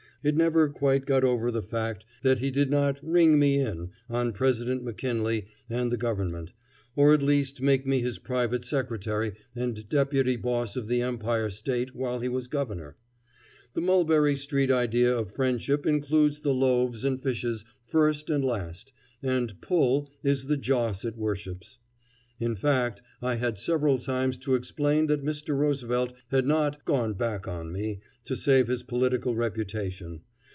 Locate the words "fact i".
22.55-23.35